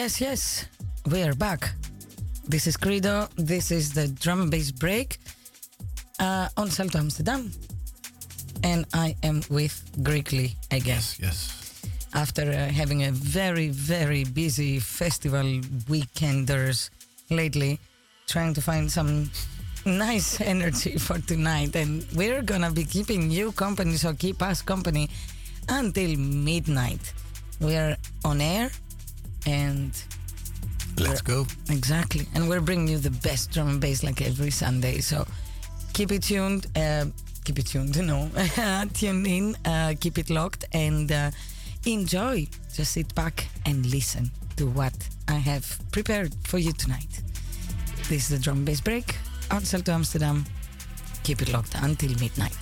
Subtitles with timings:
[0.00, 0.64] Yes, yes,
[1.12, 1.74] we are back.
[2.48, 3.28] This is Credo.
[3.36, 5.18] This is the drum and bass break
[6.18, 7.52] uh, on Salto Amsterdam.
[8.64, 10.96] And I am with Greekly again.
[10.96, 11.82] Yes, yes.
[12.14, 15.60] After uh, having a very, very busy festival
[15.92, 16.88] weekenders
[17.28, 17.78] lately,
[18.26, 19.30] trying to find some
[19.84, 21.76] nice energy for tonight.
[21.76, 25.10] And we're gonna be keeping you company, so keep us company
[25.68, 27.12] until midnight.
[27.60, 28.70] We are on air
[29.46, 29.92] and
[31.00, 31.46] Let's go.
[31.70, 32.26] Exactly.
[32.34, 35.00] And we're bringing you the best drum and bass like every Sunday.
[35.00, 35.26] So
[35.92, 36.66] keep it tuned.
[36.76, 37.06] Uh,
[37.44, 38.30] keep it tuned, no.
[38.94, 41.30] Tune in, uh, keep it locked, and uh,
[41.86, 42.46] enjoy.
[42.74, 44.94] Just sit back and listen to what
[45.28, 47.22] I have prepared for you tonight.
[48.08, 49.16] This is the drum and bass break
[49.50, 50.44] on to Amsterdam.
[51.22, 52.56] Keep it locked until midnight.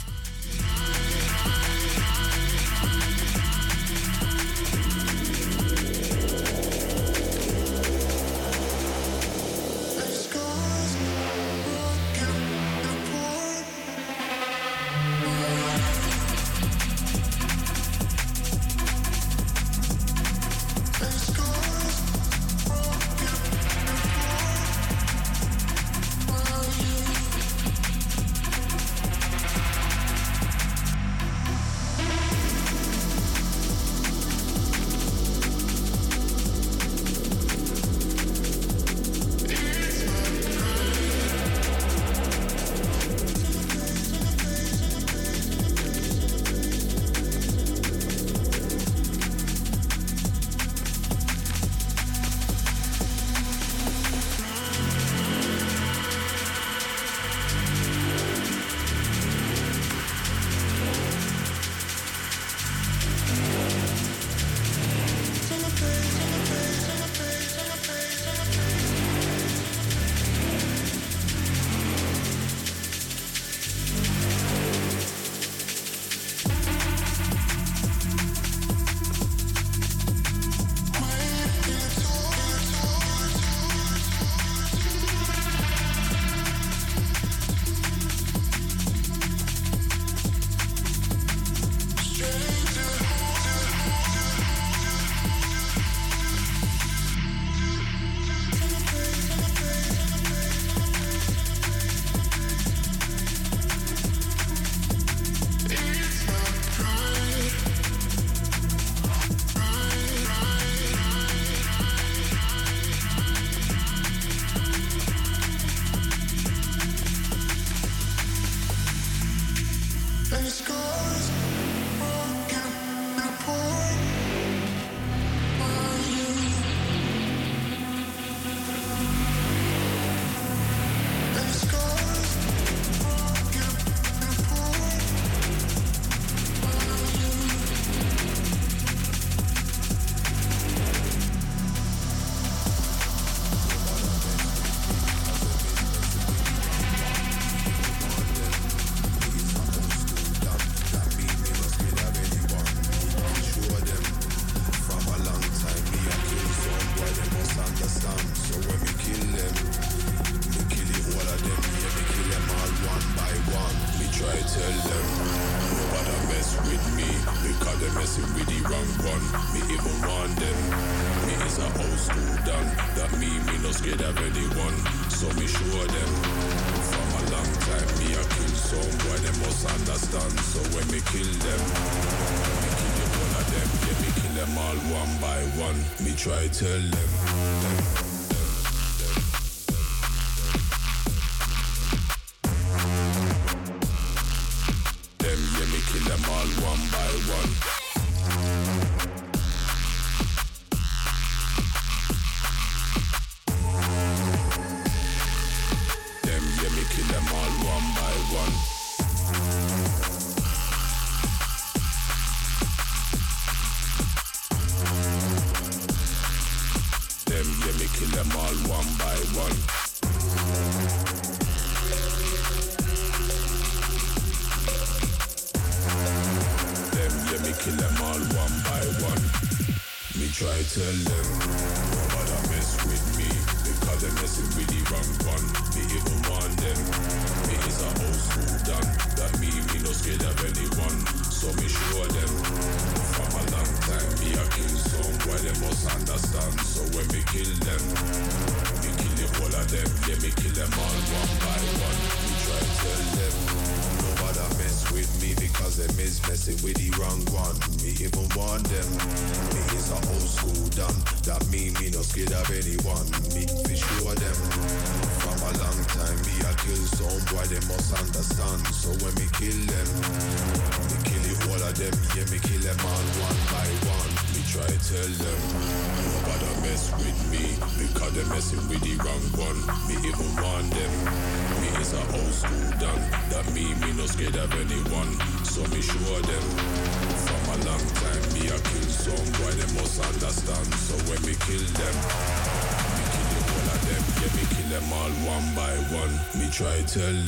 [296.96, 297.27] Me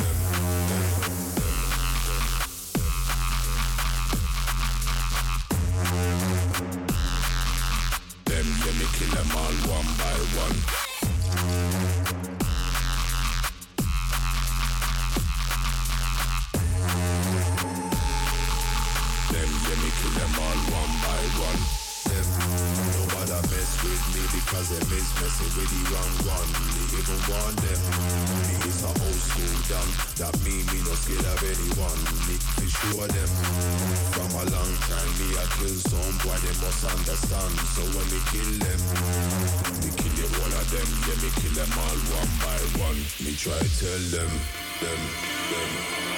[43.41, 44.29] try tell them,
[44.83, 44.99] them,
[45.51, 46.10] them, them.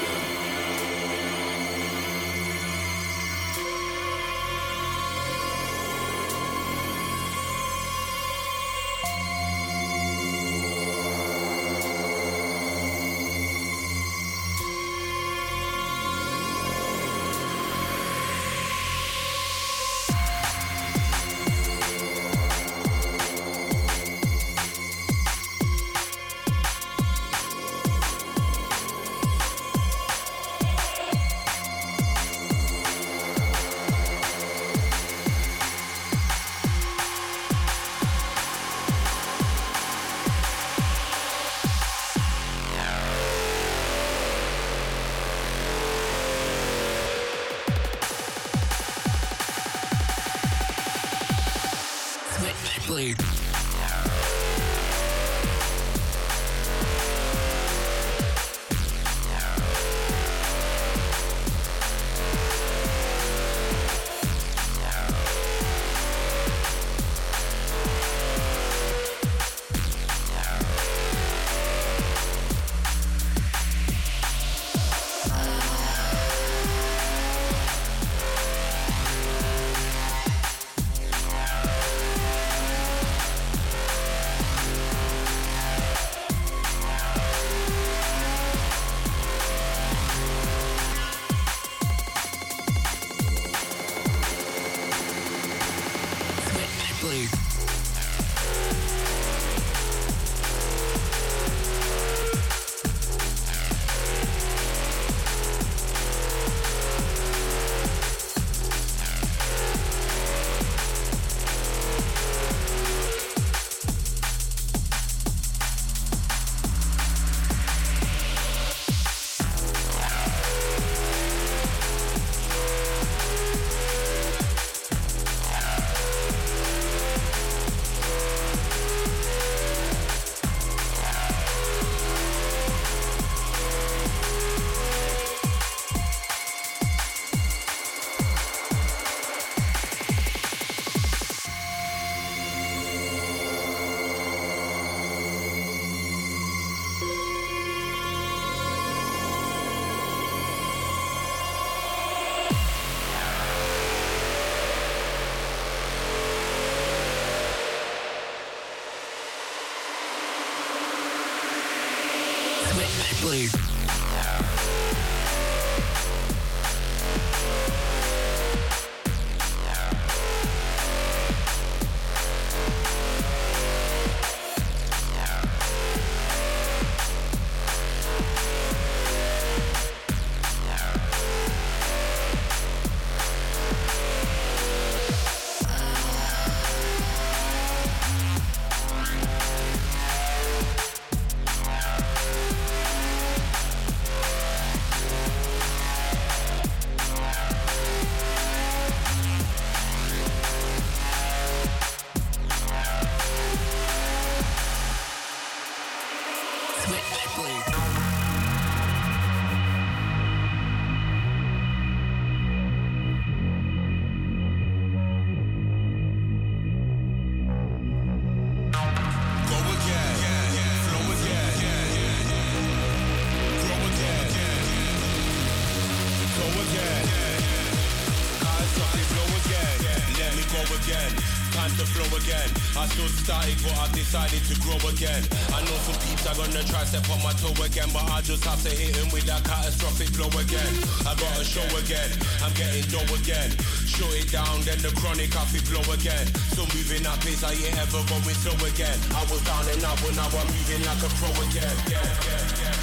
[230.93, 231.13] Again.
[231.53, 232.49] Time to flow again.
[232.77, 235.21] I stood static, but I've decided to grow again.
[235.53, 238.45] I know some peeps are gonna try step on my toe again, but I just
[238.45, 240.73] have to hit him with that catastrophic blow again.
[241.05, 242.11] I got a show again.
[242.45, 243.53] I'm getting dough again.
[243.85, 246.27] Shut it down, then the chronic coffee blow again.
[246.57, 248.97] So moving that pace, I ain't ever going slow again.
[249.13, 251.77] I was down and out, but now I'm moving like a pro again.
[251.89, 252.82] Yeah, yeah, yeah.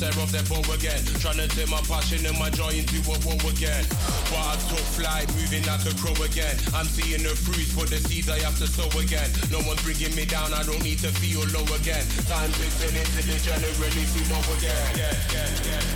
[0.00, 1.04] Me through the crosshair of their bow again.
[1.20, 3.84] Trying to turn my passion and my joy into a woe again.
[4.30, 6.56] But I took flight, moving like a crow again.
[6.74, 9.30] I'm seeing the fruits for the seeds I have to sow again.
[9.50, 12.04] No one's bringing me down, I don't need to feel low again.
[12.28, 14.96] Time to turn into the see low again.
[14.96, 15.95] Yeah, yeah, yeah.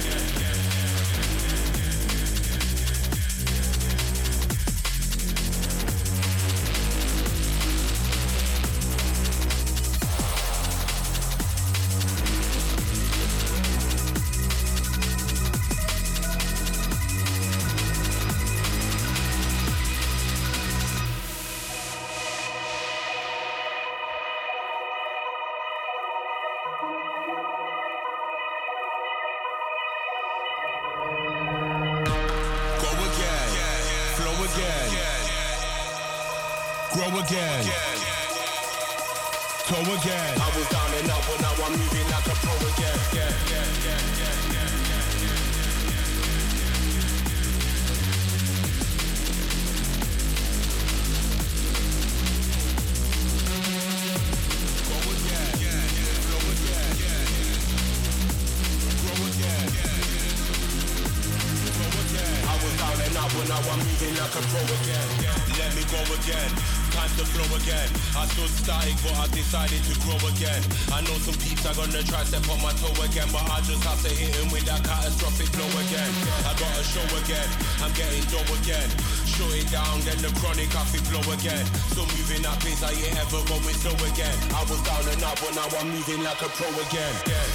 [86.61, 87.15] Pro again.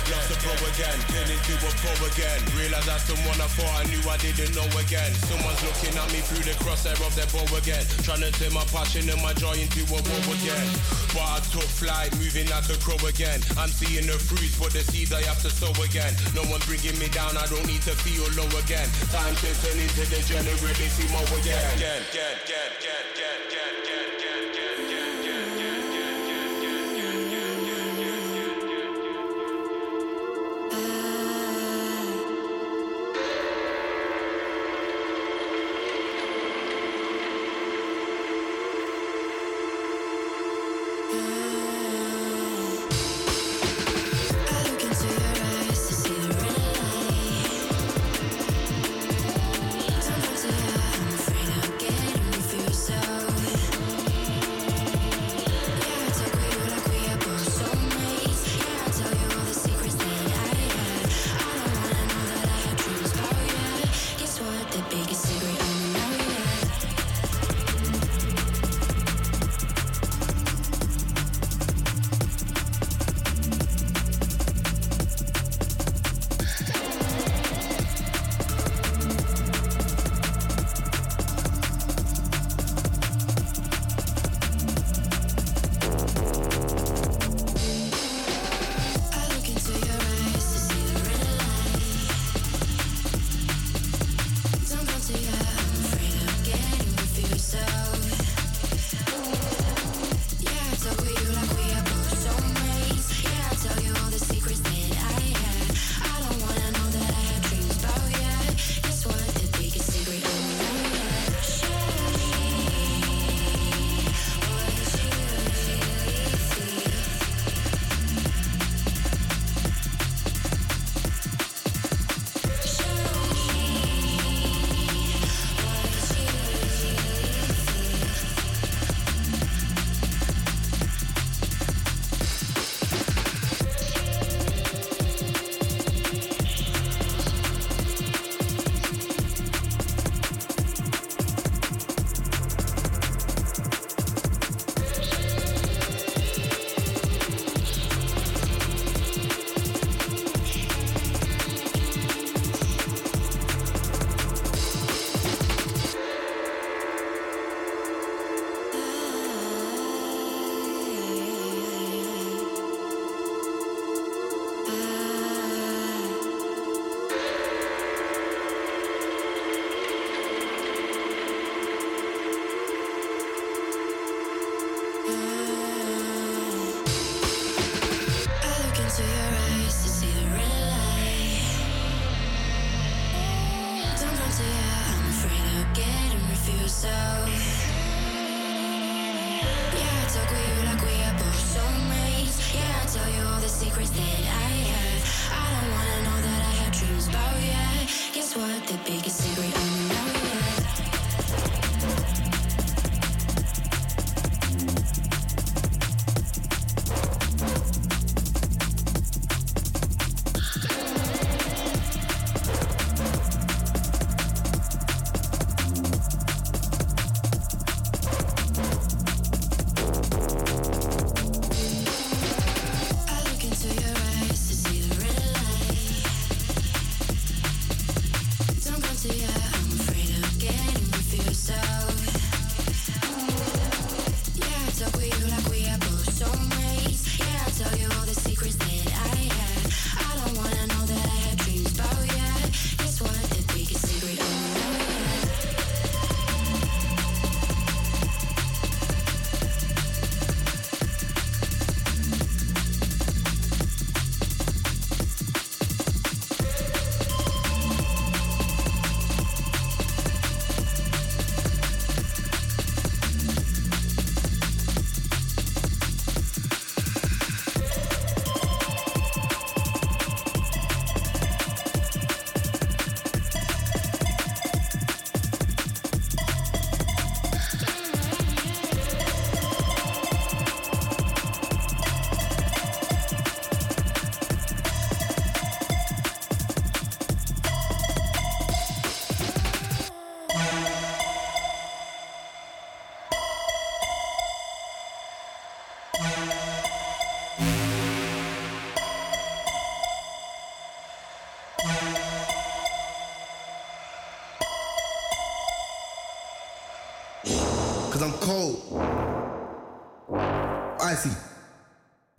[0.09, 0.97] Lost a pro again.
[1.09, 2.39] Turn into a pro again.
[2.57, 5.11] Realize that's someone I thought I knew I didn't know again.
[5.29, 7.85] Someone's looking at me through the crosshair of their bow again.
[8.05, 10.67] Trying to turn my passion and my joy into a woe again.
[11.13, 13.41] But I took flight, moving like a crow again.
[13.57, 16.13] I'm seeing the fruits, but the seeds I have to sow again.
[16.33, 18.89] No one's bringing me down, I don't need to feel low again.
[19.13, 23.14] Time to turn into the generally see more again, again, again, again, again.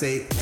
[0.00, 0.39] say,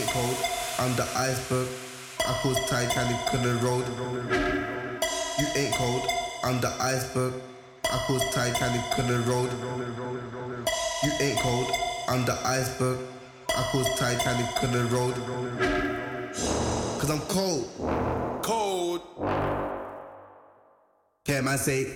[0.00, 0.36] ain't cold.
[0.78, 1.68] I'm the iceberg.
[2.20, 3.84] I push Titanic to the road.
[5.38, 6.06] You ain't cold.
[6.42, 7.34] I'm the iceberg.
[7.84, 9.50] I push Titanic to the road.
[11.02, 11.70] You ain't cold.
[12.08, 12.98] I'm the iceberg.
[13.56, 15.14] I push Titanic the road.
[16.98, 17.68] Cause I'm cold.
[18.42, 19.02] Cold.
[21.26, 21.92] Yeah, man say.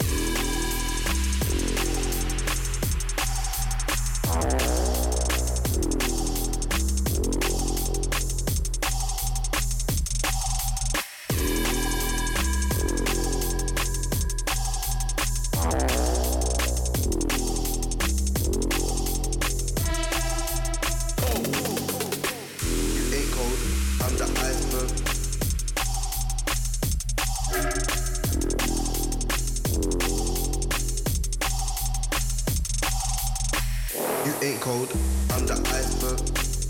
[34.24, 34.90] You ain't cold.
[35.32, 36.63] I'm the iceberg.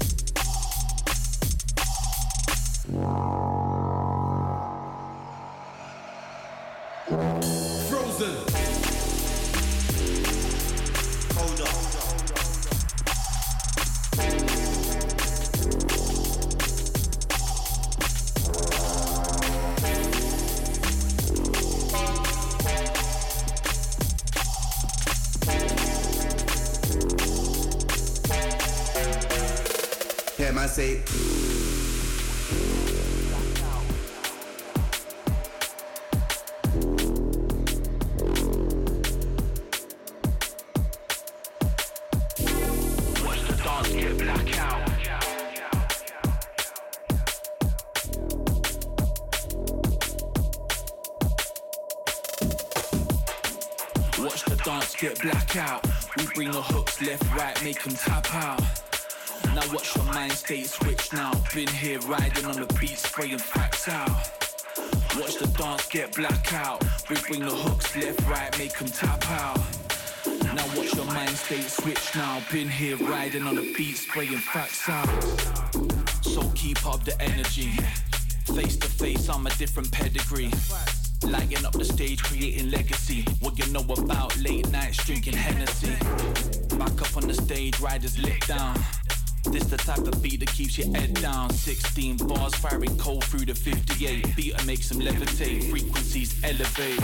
[57.75, 58.61] Make them tap out.
[59.55, 61.33] Now watch your mind state switch now.
[61.53, 64.11] Been here riding on the beat, spraying facts out.
[65.19, 66.85] Watch the dance get black out.
[67.09, 69.59] We bring the hooks left, right, make them tap out.
[70.55, 72.43] Now watch your mind state switch now.
[72.53, 75.09] Been here riding on the beat, spraying facts out.
[76.23, 77.73] So keep up the energy.
[78.55, 80.51] Face to face, I'm a different pedigree.
[81.25, 83.25] Lighting up the stage, creating legacy.
[83.41, 86.64] What you know about late nights, drinking Hennessy.
[86.79, 88.77] Back up on the stage, riders lit down.
[89.45, 91.51] This the type of beat that keeps your head down.
[91.51, 94.35] 16 bars firing cold through the 58.
[94.35, 95.71] Beat and makes them levitate.
[95.71, 97.01] Frequencies elevate.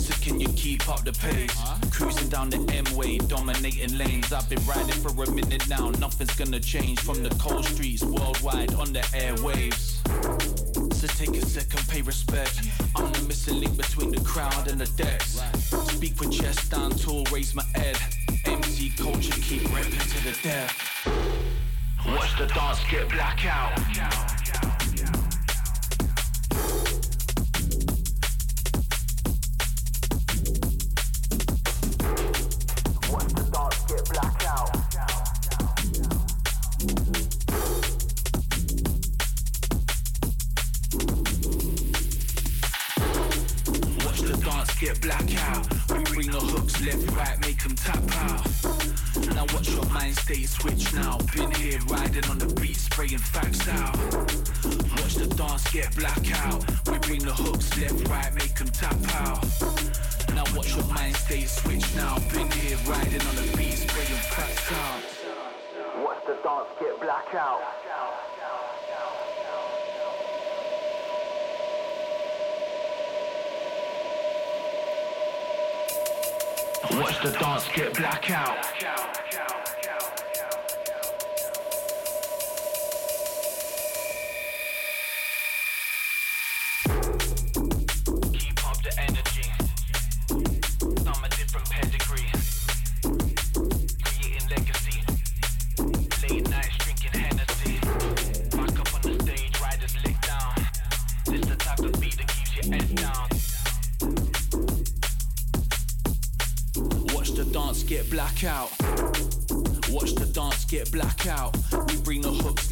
[0.00, 1.50] So can you keep up the pace?
[1.90, 4.32] Cruising down the M-way, dominating lanes.
[4.32, 5.90] I've been riding for a minute now.
[5.90, 10.02] Nothing's gonna change from the cold streets worldwide on the airwaves.
[10.92, 12.60] So take a second, pay respect.
[12.96, 15.40] I'm the missing link between the crowd and the decks.
[15.94, 17.96] Speak with chest down tall, raise my head.
[19.14, 21.06] Culture, keep repping to the death.
[22.04, 24.33] Watch the dance get black out.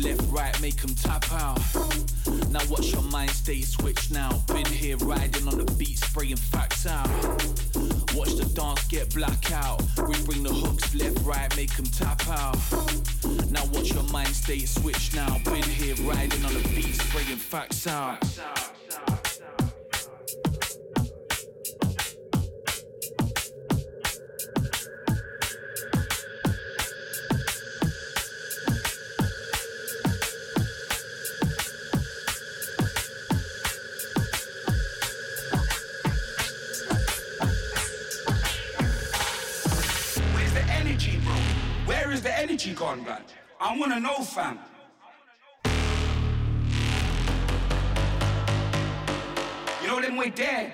[0.02, 1.60] Left, right, make them tap out.
[2.50, 4.30] Now watch your mind state switch now.
[4.48, 7.08] Been here riding on the beat, spraying facts out.
[8.14, 9.82] Watch the dance get black out.
[9.96, 12.56] We bring the hooks left, right, make them tap out.
[13.50, 15.38] Now watch your mind state switch now.
[15.44, 18.22] Been here riding on the beat, spraying facts out.
[18.22, 18.71] Where's
[42.64, 43.22] energy gone, man?
[43.60, 44.58] I wanna know, fam.
[49.80, 50.72] You know them way dead.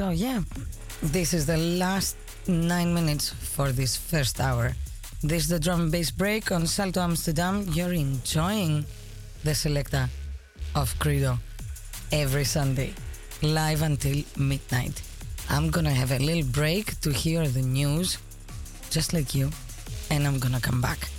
[0.00, 0.40] So, yeah,
[1.02, 2.16] this is the last
[2.48, 4.72] nine minutes for this first hour.
[5.22, 7.66] This is the drum and bass break on Salto Amsterdam.
[7.72, 8.86] You're enjoying
[9.44, 10.08] the selecta
[10.74, 11.36] of Credo
[12.12, 12.94] every Sunday,
[13.42, 15.02] live until midnight.
[15.50, 18.16] I'm gonna have a little break to hear the news,
[18.88, 19.50] just like you,
[20.10, 21.10] and I'm gonna come back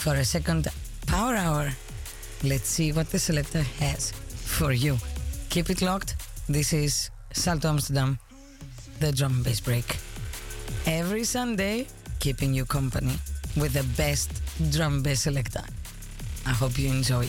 [0.00, 0.66] for a second
[1.06, 1.68] power hour.
[2.42, 4.96] Let's see what the selector has for you.
[5.50, 6.16] Keep it locked.
[6.48, 8.18] This is Salto Amsterdam,
[9.00, 9.96] the drum and bass break.
[10.86, 11.86] Every Sunday,
[12.18, 13.16] keeping you company
[13.56, 14.30] with the best
[14.70, 15.64] drum bass selector.
[16.46, 17.28] I hope you enjoy.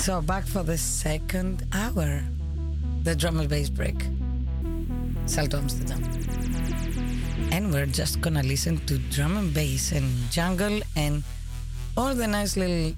[0.00, 2.24] So back for the second hour,
[3.02, 4.02] the drum and bass break,
[5.26, 6.00] Salto Amsterdam.
[7.52, 11.22] And we're just gonna listen to drum and bass and jungle and
[11.98, 12.96] all the nice little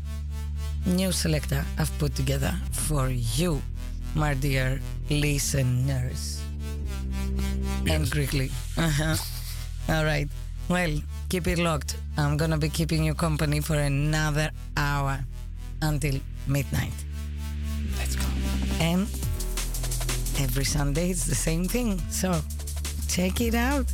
[0.87, 3.61] new selector I've put together for you,
[4.15, 4.81] my dear
[5.11, 6.41] listeners.
[7.85, 7.91] Yes.
[7.91, 8.53] And quickly.
[8.79, 9.17] Uh-huh.
[9.89, 10.29] All right.
[10.69, 11.97] Well, keep it locked.
[12.17, 15.19] I'm gonna be keeping you company for another hour
[15.83, 16.93] until midnight.
[17.99, 18.27] Let's go.
[18.81, 19.03] And
[20.39, 21.99] every Sunday it's the same thing.
[22.11, 22.41] So
[23.09, 23.87] check it out.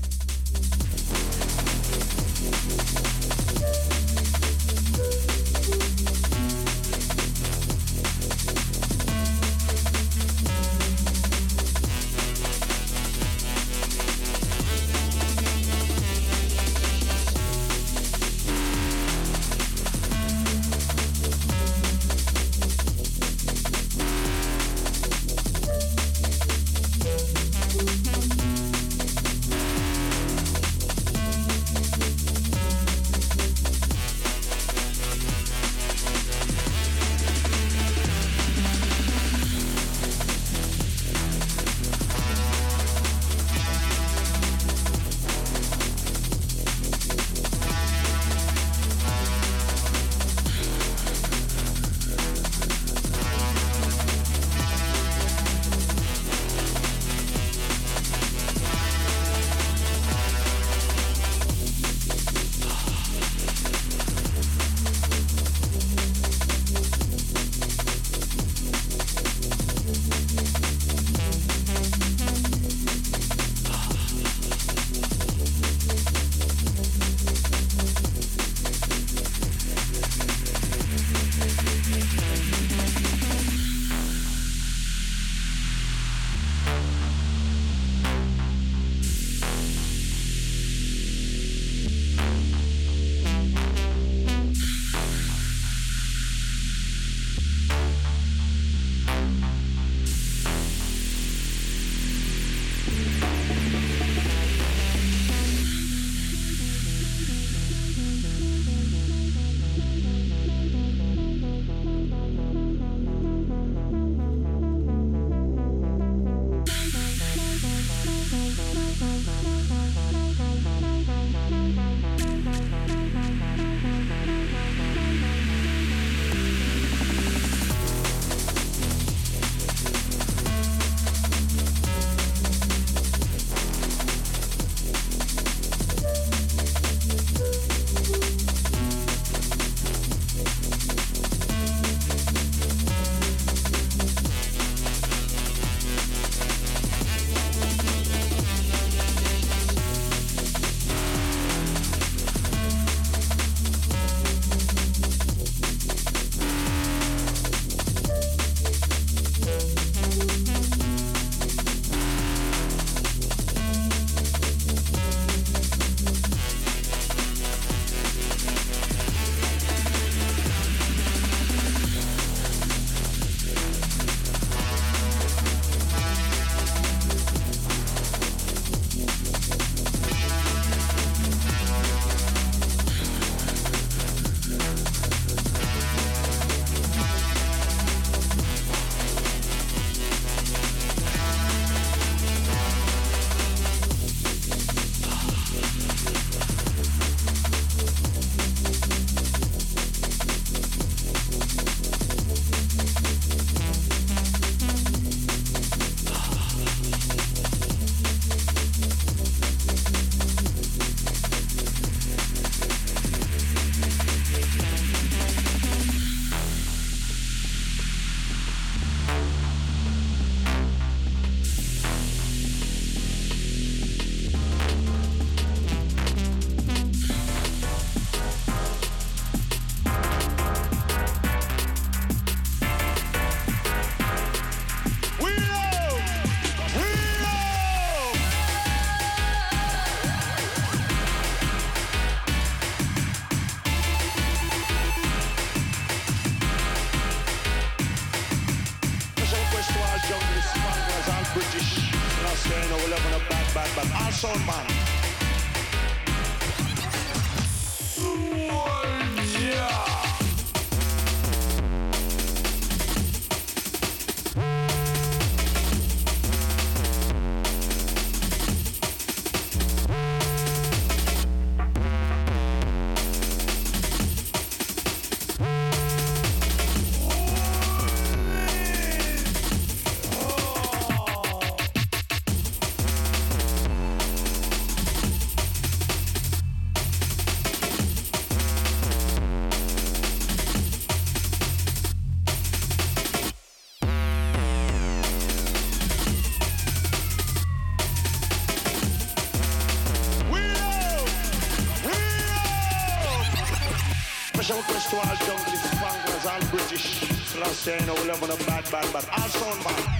[304.96, 307.36] All junkies, spanglers, all British.
[307.36, 309.04] Last year, you know, we live on a bad, bad, bad.
[309.12, 309.97] All sound man.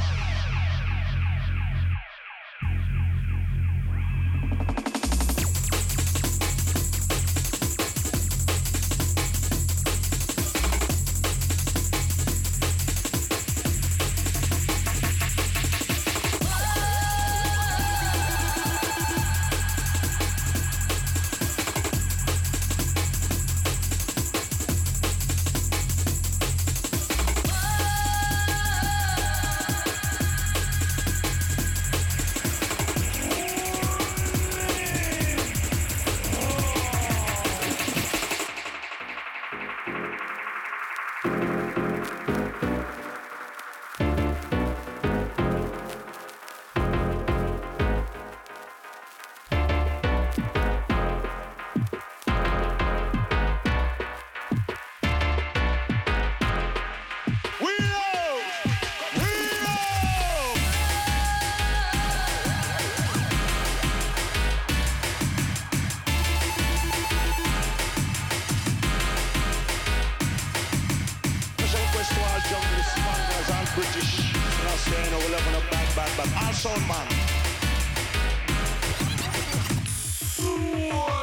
[75.30, 76.22] A.
[76.40, 77.06] All sound man.
[80.38, 81.17] We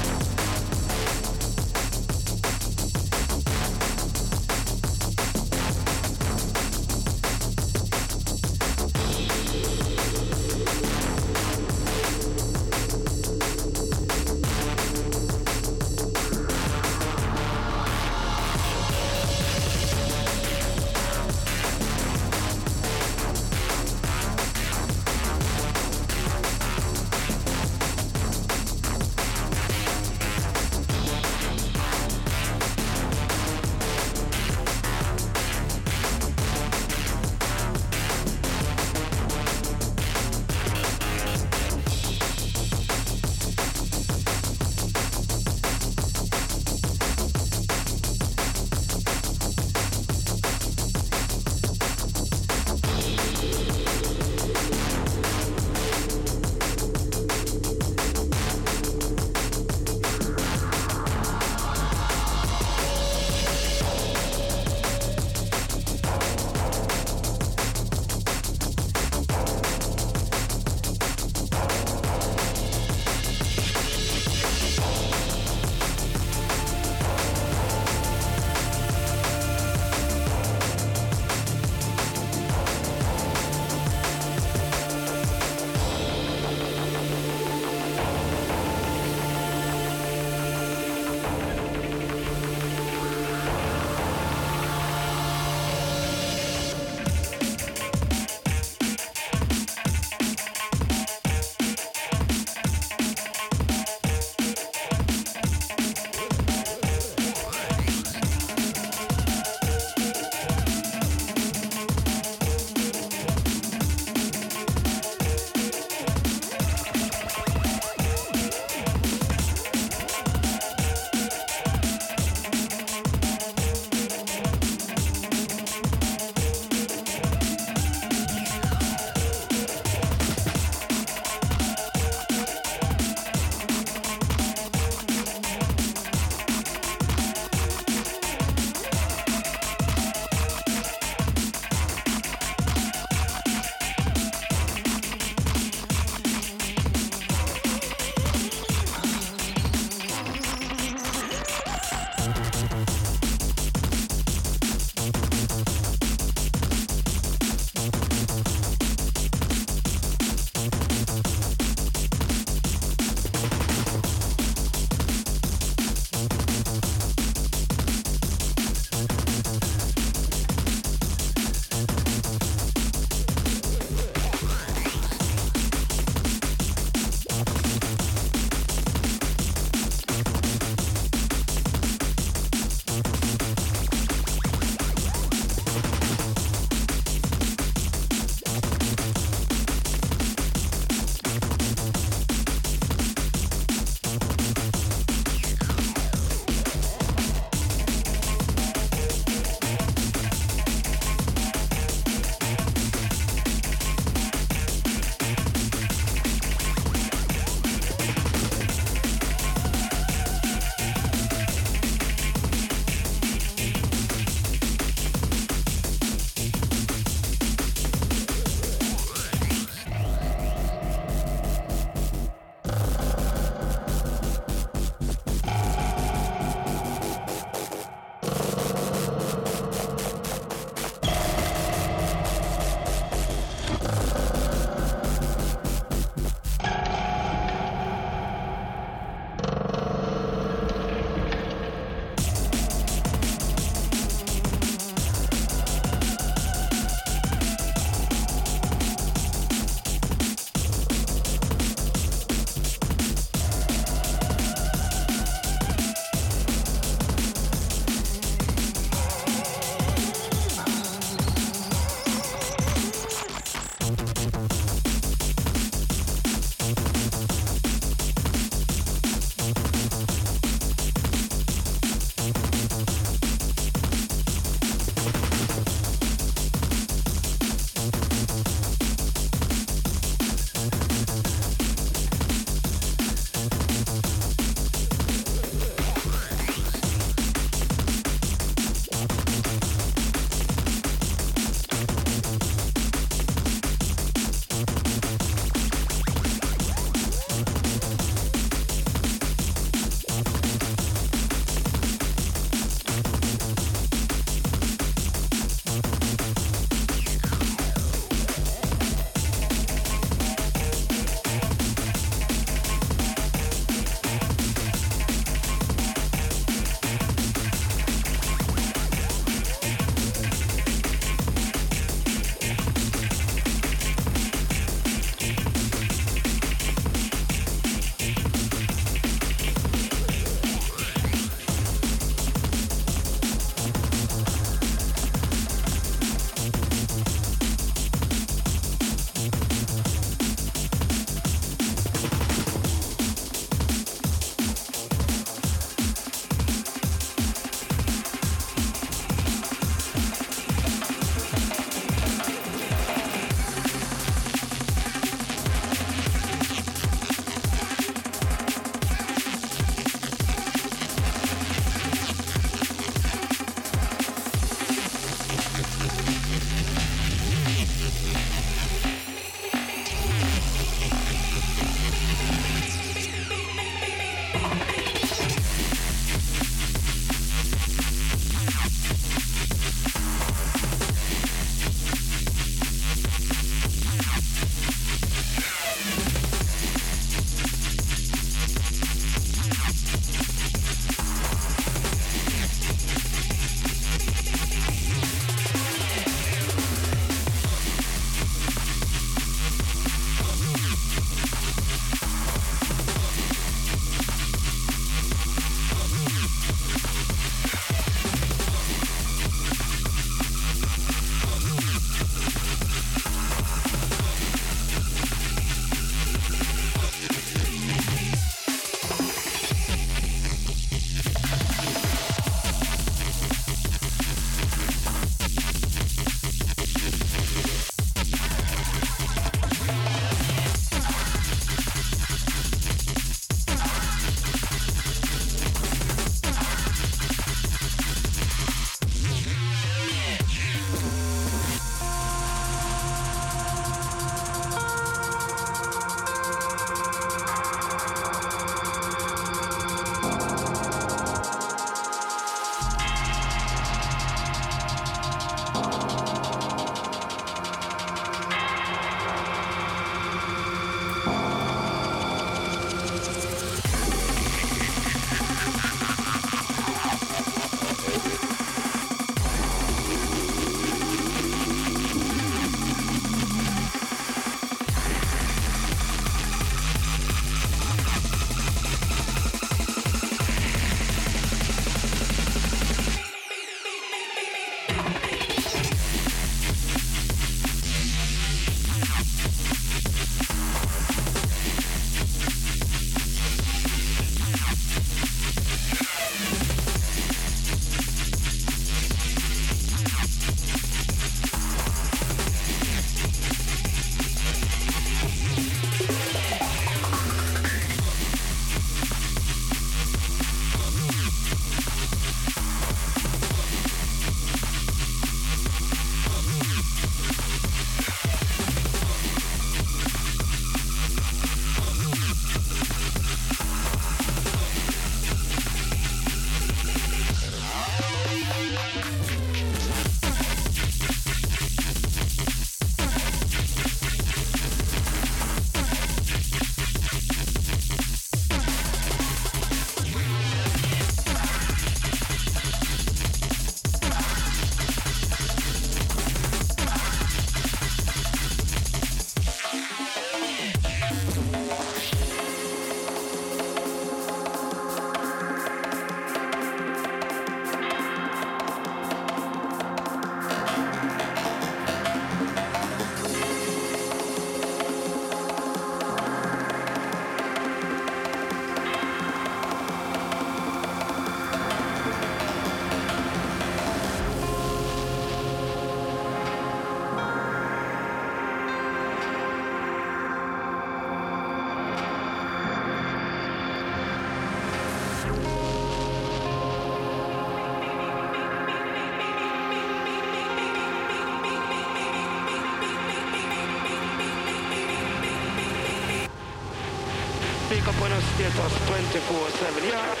[598.25, 600.00] on 24-7, yeah?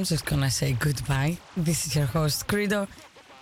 [0.00, 1.36] I'm just gonna say goodbye.
[1.58, 2.88] This is your host, Credo.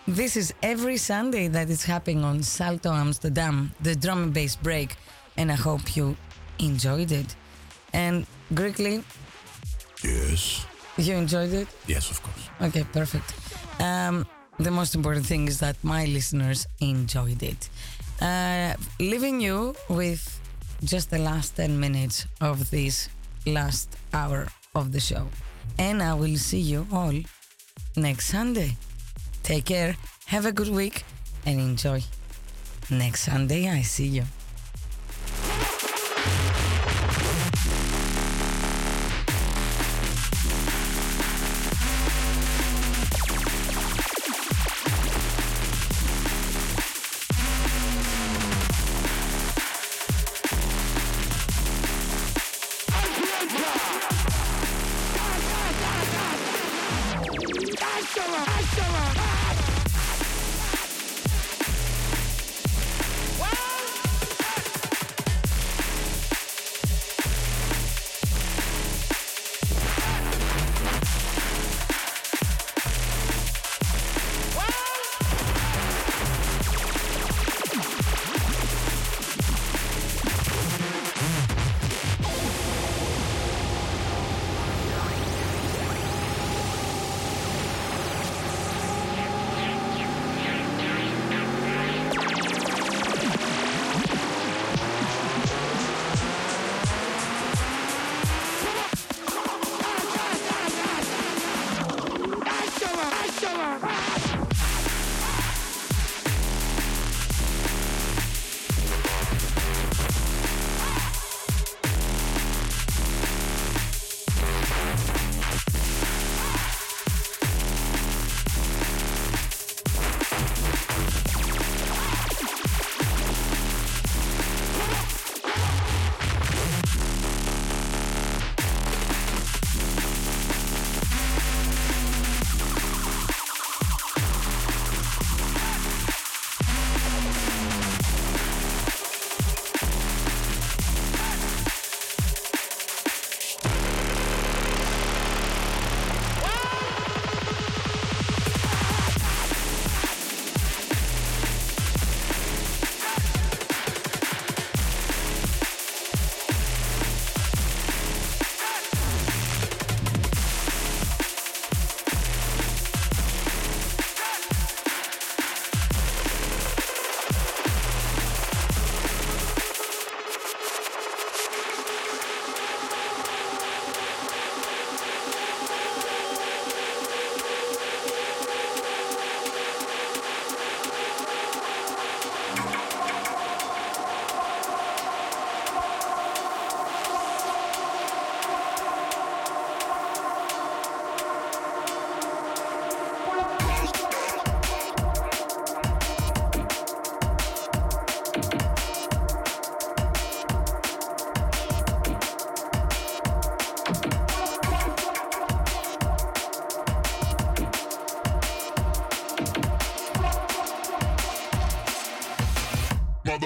[0.08, 4.96] This is every Sunday that is happening on Salto Amsterdam, the drum and bass break,
[5.36, 6.16] and I hope you
[6.58, 7.36] enjoyed it.
[7.92, 9.04] And Grigley,
[10.02, 10.66] Yes.
[10.96, 11.68] you enjoyed it?
[11.86, 12.50] Yes, of course.
[12.60, 13.32] Okay, perfect.
[13.78, 14.26] Um,
[14.58, 17.68] the most important thing is that my listeners enjoyed it.
[18.20, 20.40] Uh, leaving you with
[20.82, 23.08] just the last 10 minutes of this
[23.46, 25.28] last hour of the show.
[25.76, 27.14] And I will see you all
[27.96, 28.76] next Sunday.
[29.42, 29.96] Take care,
[30.26, 31.04] have a good week,
[31.44, 32.02] and enjoy.
[32.90, 34.24] Next Sunday, I see you.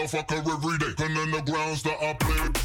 [0.02, 2.61] Motherfucker every day, and then the grounds that I play.